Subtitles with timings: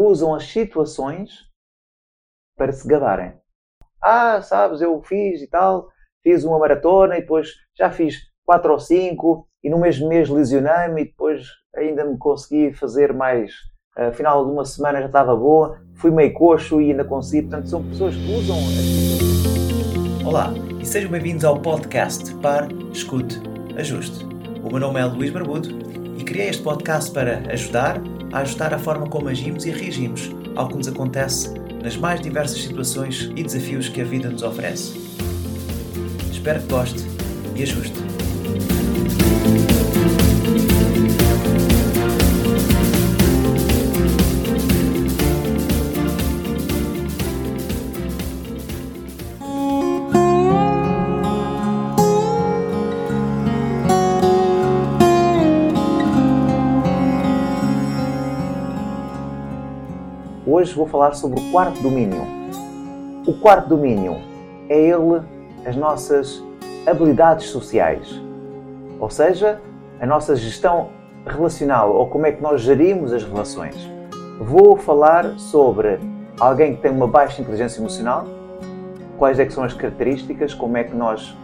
[0.00, 1.30] usam as situações
[2.56, 3.34] para se gabarem.
[4.02, 5.88] Ah, sabes, eu fiz e tal,
[6.22, 11.02] fiz uma maratona e depois já fiz quatro ou cinco e no mesmo mês lesionei-me
[11.02, 13.52] e depois ainda me consegui fazer mais.
[13.98, 17.42] Uh, final de uma semana já estava boa, fui meio coxo e ainda consegui.
[17.42, 23.38] Portanto, são pessoas que usam as Olá e sejam bem-vindos ao podcast Par, Escute,
[23.76, 24.24] Ajuste.
[24.64, 25.68] O meu nome é Luís Barbudo
[26.18, 28.00] e criei este podcast para ajudar
[28.32, 31.50] a ajustar a forma como agimos e reagimos ao que nos acontece
[31.82, 34.98] nas mais diversas situações e desafios que a vida nos oferece.
[36.30, 37.04] Espero que goste
[37.56, 38.09] e ajuste.
[60.60, 62.20] Hoje vou falar sobre o quarto domínio.
[63.26, 64.18] O quarto domínio
[64.68, 65.22] é ele
[65.64, 66.44] as nossas
[66.86, 68.20] habilidades sociais,
[69.00, 69.58] ou seja,
[69.98, 70.90] a nossa gestão
[71.24, 73.74] relacional ou como é que nós gerimos as relações.
[74.38, 75.98] Vou falar sobre
[76.38, 78.26] alguém que tem uma baixa inteligência emocional,
[79.16, 81.34] quais é que são as características, como é que nós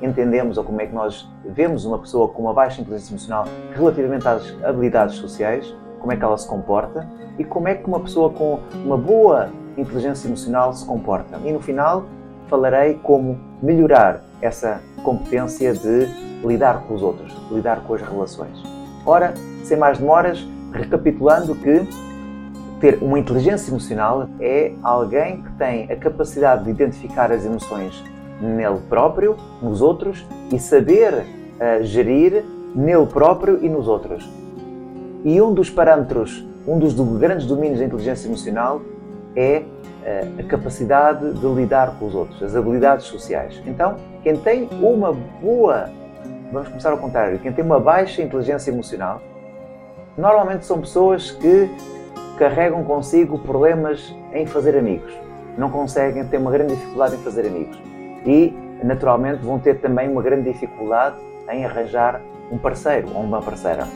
[0.00, 4.28] entendemos ou como é que nós vemos uma pessoa com uma baixa inteligência emocional relativamente
[4.28, 7.06] às habilidades sociais, como é que ela se comporta
[7.38, 11.38] e como é que uma pessoa com uma boa inteligência emocional se comporta.
[11.44, 12.04] E no final
[12.48, 16.08] falarei como melhorar essa competência de
[16.44, 18.62] lidar com os outros, lidar com as relações.
[19.06, 19.34] Ora,
[19.64, 21.86] sem mais demoras, recapitulando que
[22.80, 28.02] ter uma inteligência emocional é alguém que tem a capacidade de identificar as emoções
[28.40, 32.42] nele próprio, nos outros e saber uh, gerir
[32.74, 34.28] nele próprio e nos outros.
[35.24, 38.80] E um dos parâmetros, um dos grandes domínios da inteligência emocional
[39.36, 39.62] é
[40.04, 43.60] eh, a capacidade de lidar com os outros, as habilidades sociais.
[43.66, 45.90] Então, quem tem uma boa,
[46.50, 49.20] vamos começar ao contrário, quem tem uma baixa inteligência emocional,
[50.16, 51.70] normalmente são pessoas que
[52.38, 55.12] carregam consigo problemas em fazer amigos.
[55.58, 57.78] Não conseguem, têm uma grande dificuldade em fazer amigos.
[58.24, 61.16] E, naturalmente, vão ter também uma grande dificuldade
[61.50, 63.86] em arranjar um parceiro ou uma parceira.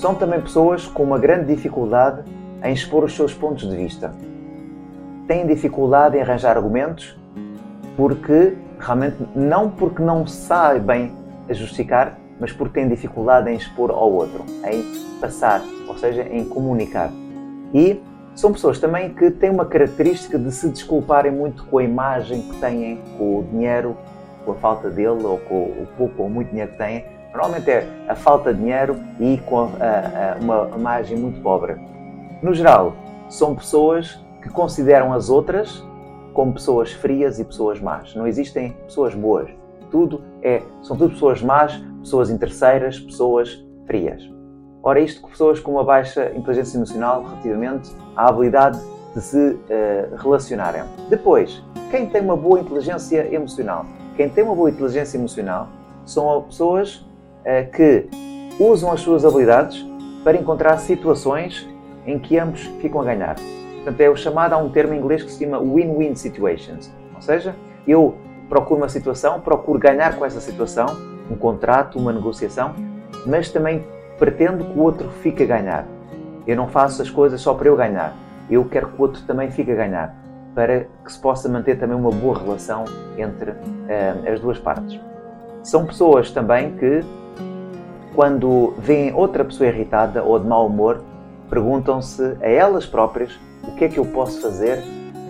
[0.00, 2.22] São também pessoas com uma grande dificuldade
[2.64, 4.14] em expor os seus pontos de vista.
[5.28, 7.20] Têm dificuldade em arranjar argumentos
[7.98, 11.12] porque, realmente, não porque não sabem
[11.50, 14.82] justificar, mas porque têm dificuldade em expor ao outro, em
[15.20, 17.12] passar, ou seja, em comunicar.
[17.74, 18.02] E
[18.34, 22.58] são pessoas também que têm uma característica de se desculparem muito com a imagem que
[22.58, 23.94] têm, com o dinheiro,
[24.46, 27.86] com a falta dele, ou com o pouco ou muito dinheiro que têm, Normalmente é
[28.08, 31.76] a falta de dinheiro e com a, a, uma imagem muito pobre.
[32.42, 32.94] No geral,
[33.28, 35.84] são pessoas que consideram as outras
[36.32, 38.14] como pessoas frias e pessoas más.
[38.14, 39.50] Não existem pessoas boas.
[39.90, 44.22] Tudo é, são tudo pessoas más, pessoas interesseiras, pessoas frias.
[44.82, 48.80] Ora, isto com pessoas com uma baixa inteligência emocional relativamente à habilidade
[49.14, 50.84] de se uh, relacionarem.
[51.08, 53.84] Depois, quem tem uma boa inteligência emocional?
[54.16, 55.68] Quem tem uma boa inteligência emocional
[56.06, 57.04] são pessoas
[57.72, 58.08] que
[58.58, 59.84] usam as suas habilidades
[60.22, 61.68] para encontrar situações
[62.06, 63.36] em que ambos ficam a ganhar.
[63.76, 66.92] Portanto, é o chamado, há um termo em inglês que se chama win-win situations.
[67.14, 67.56] Ou seja,
[67.86, 68.14] eu
[68.48, 70.86] procuro uma situação, procuro ganhar com essa situação,
[71.30, 72.74] um contrato, uma negociação,
[73.26, 73.86] mas também
[74.18, 75.86] pretendo que o outro fique a ganhar.
[76.46, 78.14] Eu não faço as coisas só para eu ganhar.
[78.50, 80.14] Eu quero que o outro também fique a ganhar,
[80.54, 82.84] para que se possa manter também uma boa relação
[83.16, 85.00] entre uh, as duas partes.
[85.62, 87.04] São pessoas também que
[88.14, 91.02] quando veem outra pessoa irritada ou de mau humor,
[91.48, 94.82] perguntam-se a elas próprias o que é que eu posso fazer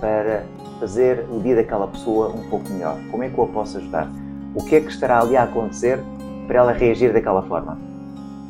[0.00, 0.44] para
[0.80, 2.96] fazer o dia daquela pessoa um pouco melhor.
[3.10, 4.10] Como é que eu a posso ajudar?
[4.54, 5.98] O que é que estará ali a acontecer
[6.46, 7.78] para ela reagir daquela forma?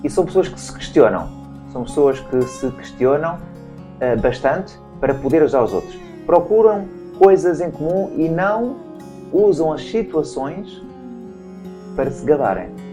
[0.02, 1.28] E são pessoas que se questionam.
[1.72, 5.96] São pessoas que se questionam uh, bastante para poder ajudar os outros.
[6.26, 6.86] Procuram
[7.18, 8.76] coisas em comum e não
[9.32, 10.82] usam as situações
[11.96, 12.83] para se gabarem.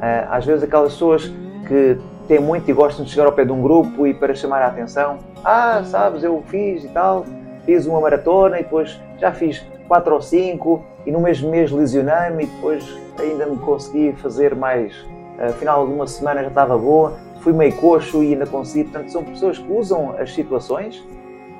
[0.00, 1.32] Eh, às vezes aquelas pessoas
[1.66, 1.98] que
[2.28, 4.66] têm muito e gostam de chegar ao pé de um grupo e para chamar a
[4.66, 7.24] atenção, ah, sabes, eu fiz e tal,
[7.64, 12.44] fiz uma maratona e depois já fiz quatro ou cinco e no mesmo mês lesionei-me
[12.44, 12.84] e depois
[13.18, 14.92] ainda me consegui fazer mais,
[15.38, 18.84] uh, final de uma semana já estava boa, fui meio coxo e ainda consegui.
[18.84, 21.02] Portanto, são pessoas que usam as situações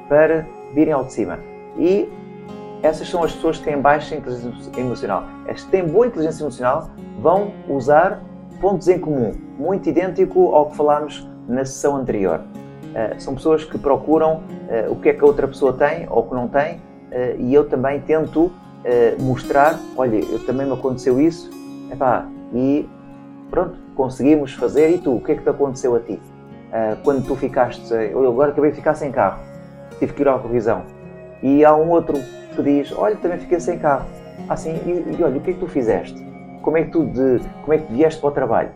[0.09, 1.39] para virem ao de cima.
[1.79, 2.09] E
[2.83, 5.25] essas são as pessoas que têm baixa inteligência emocional.
[5.49, 6.91] As que têm boa inteligência emocional
[7.21, 8.23] vão usar
[8.61, 12.41] pontos em comum, muito idêntico ao que falámos na sessão anterior.
[12.41, 16.23] Uh, são pessoas que procuram uh, o que é que a outra pessoa tem ou
[16.23, 18.51] que não tem, uh, e eu também tento
[19.19, 21.51] mostrar: olha, eu, também me aconteceu isso,
[21.91, 22.25] epá,
[22.55, 22.89] e
[23.51, 24.91] pronto, conseguimos fazer.
[24.91, 26.21] E tu, o que é que te aconteceu a ti?
[27.03, 29.41] quando tu ficaste, eu agora acabei de ficar sem carro,
[29.99, 30.83] tive que ir à revisão.
[31.43, 32.19] E há um outro
[32.57, 34.07] que diz: olha, também fiquei sem carro.
[34.49, 36.25] Assim, e, e olha, o que é que tu fizeste?
[36.63, 38.71] Como é que tu de, como é que vieste para o trabalho?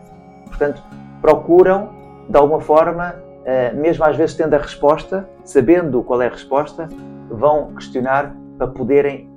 [0.45, 0.81] Portanto,
[1.21, 1.89] procuram,
[2.29, 6.87] de alguma forma, eh, mesmo às vezes tendo a resposta, sabendo qual é a resposta,
[7.29, 9.29] vão questionar para poderem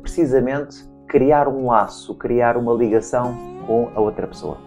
[0.00, 3.36] precisamente criar um laço, criar uma ligação
[3.66, 4.58] com a outra pessoa.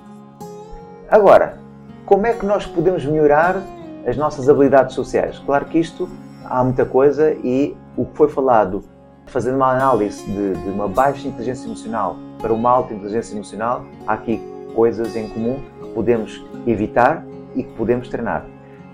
[1.09, 1.57] Agora,
[2.05, 3.61] como é que nós podemos melhorar
[4.05, 5.39] as nossas habilidades sociais?
[5.39, 6.07] Claro que isto
[6.45, 8.83] há muita coisa e o que foi falado,
[9.25, 14.13] fazendo uma análise de, de uma baixa inteligência emocional para uma alta inteligência emocional, há
[14.13, 14.41] aqui
[14.75, 17.25] coisas em comum que podemos evitar
[17.55, 18.45] e que podemos treinar.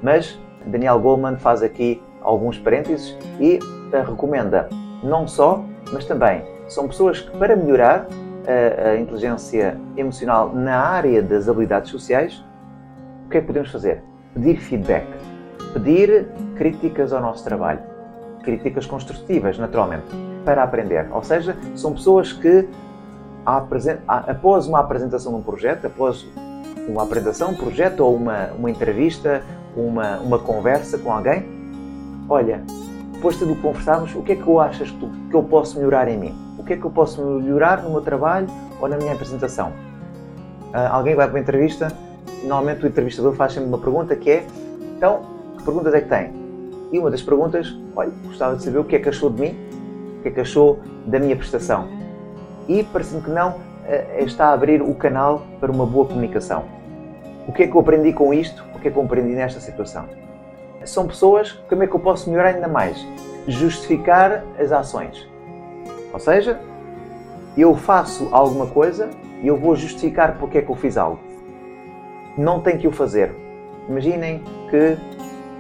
[0.01, 3.59] Mas Daniel Goleman faz aqui alguns parênteses e
[4.05, 4.69] recomenda
[5.03, 8.07] não só, mas também são pessoas que, para melhorar
[8.47, 12.43] a, a inteligência emocional na área das habilidades sociais,
[13.25, 14.03] o que é que podemos fazer?
[14.33, 15.07] Pedir feedback,
[15.73, 17.79] pedir críticas ao nosso trabalho,
[18.43, 20.05] críticas construtivas, naturalmente,
[20.45, 21.07] para aprender.
[21.11, 22.67] Ou seja, são pessoas que,
[23.45, 26.25] após uma apresentação de um projeto, após
[26.87, 29.43] uma apresentação, um projeto ou uma, uma entrevista,
[29.75, 31.45] uma, uma conversa com alguém,
[32.27, 32.63] olha,
[33.13, 35.77] depois de tudo conversarmos, o que é que eu achas que, tu, que eu posso
[35.77, 36.35] melhorar em mim?
[36.57, 38.47] O que é que eu posso melhorar no meu trabalho
[38.79, 39.69] ou na minha apresentação?
[40.73, 41.91] Uh, alguém vai para uma entrevista,
[42.43, 44.45] normalmente o entrevistador faz sempre uma pergunta que é,
[44.95, 45.21] então,
[45.57, 46.38] que perguntas é que tem?
[46.91, 49.57] E uma das perguntas, olha, gostava de saber o que é que achou de mim,
[50.19, 51.87] o que é que achou da minha prestação.
[52.67, 56.65] E, parece-me que não, uh, está a abrir o canal para uma boa comunicação.
[57.47, 58.63] O que é que eu aprendi com isto?
[58.75, 60.05] O que é que eu aprendi nesta situação?
[60.85, 63.05] São pessoas, como é que eu posso melhorar ainda mais?
[63.47, 65.27] Justificar as ações.
[66.13, 66.59] Ou seja,
[67.57, 69.09] eu faço alguma coisa
[69.41, 71.19] e eu vou justificar porque é que eu fiz algo.
[72.37, 73.31] Não tenho que o fazer.
[73.89, 74.97] Imaginem que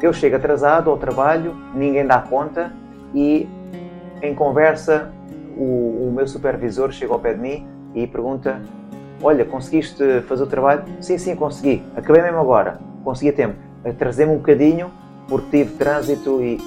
[0.05, 2.73] eu chego atrasado ao trabalho, ninguém dá conta
[3.13, 3.47] e
[4.21, 5.11] em conversa
[5.57, 8.61] o, o meu supervisor chega ao pé de mim e pergunta
[9.21, 10.83] Olha, conseguiste fazer o trabalho?
[11.01, 11.83] Sim, sim, consegui.
[11.95, 12.79] Acabei mesmo agora.
[13.03, 13.55] Consegui a tempo.
[13.97, 14.91] Trazer-me um bocadinho
[15.27, 16.57] porque tive trânsito e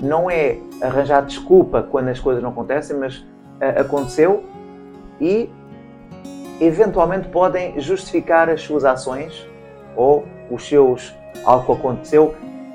[0.00, 4.42] não é arranjar desculpa quando as coisas não acontecem, mas uh, aconteceu
[5.20, 5.48] e
[6.60, 9.48] eventualmente podem justificar as suas ações
[9.94, 11.14] ou os seus
[11.44, 12.34] algo aconteceu,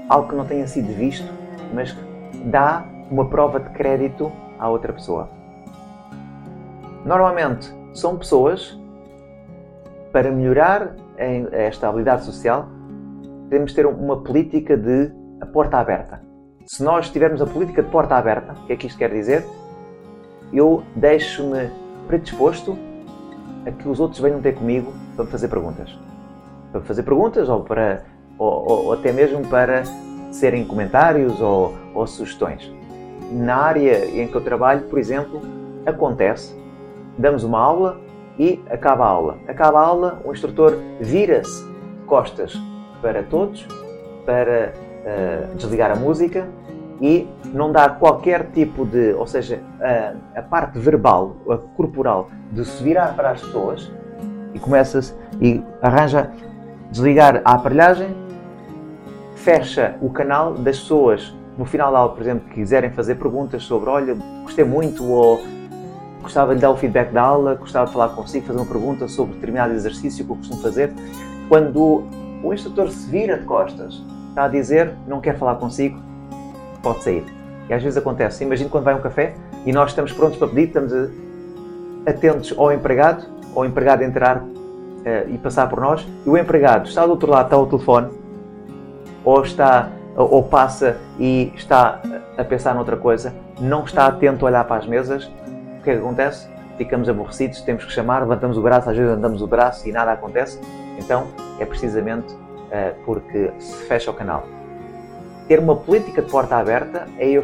[0.09, 1.31] algo que não tenha sido visto,
[1.73, 5.29] mas que dá uma prova de crédito à outra pessoa.
[7.05, 8.77] Normalmente são pessoas
[10.11, 12.67] para melhorar esta habilidade social,
[13.49, 15.11] temos de ter uma política de
[15.41, 16.21] a porta aberta.
[16.65, 19.45] Se nós tivermos a política de porta aberta, o que é que isto quer dizer?
[20.51, 21.69] Eu deixo-me
[22.07, 22.77] predisposto
[23.65, 25.97] a que os outros venham ter comigo para me fazer perguntas.
[26.71, 28.03] Para me fazer perguntas ou, para,
[28.37, 29.83] ou, ou, ou até mesmo para
[30.31, 32.71] serem comentários ou, ou sugestões.
[33.31, 35.41] Na área em que eu trabalho, por exemplo,
[35.85, 36.55] acontece,
[37.17, 37.99] damos uma aula
[38.37, 39.37] e acaba a aula.
[39.47, 41.65] Acaba a aula, o instrutor vira-se
[42.05, 42.59] costas
[43.01, 43.67] para todos
[44.25, 46.47] para uh, desligar a música
[47.01, 52.65] e não dá qualquer tipo de, ou seja, a, a parte verbal, a corporal, de
[52.65, 53.91] se virar para as pessoas
[54.53, 56.31] e começa-se e arranja
[56.91, 58.07] desligar a aparelhagem,
[59.47, 63.63] fecha o canal das pessoas no final da aula, por exemplo, que quiserem fazer perguntas
[63.63, 64.13] sobre, olha,
[64.43, 65.41] gostei muito ou
[66.21, 69.35] gostava de dar o feedback da aula, gostava de falar consigo, fazer uma pergunta sobre
[69.35, 70.91] determinado exercício que eu costumo fazer.
[71.47, 72.03] Quando
[72.43, 75.97] o instrutor se vira de costas, está a dizer, não quer falar consigo,
[76.83, 77.23] pode sair.
[77.69, 78.43] E às vezes acontece.
[78.43, 79.33] Imagina quando vai um café
[79.65, 80.91] e nós estamos prontos para pedir, estamos
[82.05, 83.25] atentos ao empregado,
[83.55, 84.49] ao empregado entrar uh,
[85.29, 88.26] e passar por nós, e o empregado está do outro lado, está ao telefone,
[89.27, 92.01] ou está ou passa e está
[92.35, 95.29] a pensar noutra coisa, não está atento a olhar para as mesas,
[95.87, 96.49] que é que acontece?
[96.77, 100.11] Ficamos aborrecidos, temos que chamar, levantamos o braço, às vezes andamos o braço e nada
[100.11, 100.59] acontece.
[100.99, 101.27] Então
[101.59, 104.43] é precisamente uh, porque se fecha o canal.
[105.47, 107.41] Ter uma política de porta aberta é eu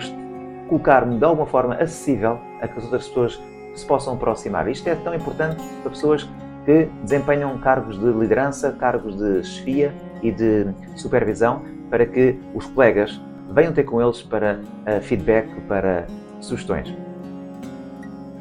[0.68, 3.42] colocar-me de alguma forma acessível a que as outras pessoas
[3.74, 4.68] se possam aproximar.
[4.68, 6.30] Isto é tão importante para pessoas
[6.66, 11.62] que desempenham cargos de liderança, cargos de chefia e de supervisão,
[11.94, 13.22] para que os colegas
[13.52, 16.08] venham ter com eles para uh, feedback, para
[16.42, 16.92] sugestões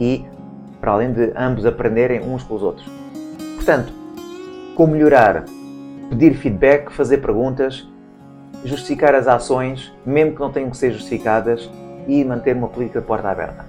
[0.00, 0.24] e
[0.80, 2.90] para além de ambos aprenderem uns com os outros.
[3.56, 3.92] Portanto,
[4.74, 5.44] como melhorar?
[6.08, 7.86] Pedir feedback, fazer perguntas,
[8.64, 11.70] justificar as ações, mesmo que não tenham que ser justificadas,
[12.08, 13.66] e manter uma política de porta aberta.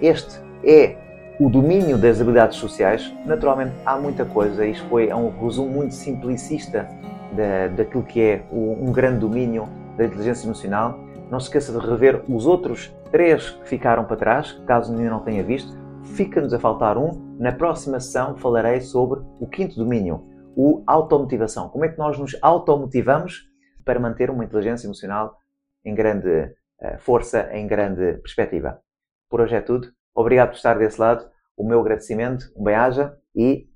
[0.00, 0.96] Este é
[1.38, 3.12] o domínio das habilidades sociais.
[3.24, 6.88] Naturalmente, há muita coisa, isto foi um resumo muito simplicista
[7.36, 10.98] da, daquilo que é um grande domínio da inteligência emocional.
[11.30, 15.20] Não se esqueça de rever os outros três que ficaram para trás, caso ainda não
[15.20, 15.72] tenha visto.
[16.14, 17.36] Fica-nos a faltar um.
[17.38, 20.24] Na próxima sessão falarei sobre o quinto domínio,
[20.56, 21.68] o automotivação.
[21.68, 23.50] Como é que nós nos automotivamos
[23.84, 25.38] para manter uma inteligência emocional
[25.84, 28.80] em grande uh, força, em grande perspectiva.
[29.28, 29.92] Por hoje é tudo.
[30.14, 31.28] Obrigado por estar desse lado.
[31.56, 33.68] O meu agradecimento, um bem-aja e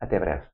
[0.00, 0.53] até breve.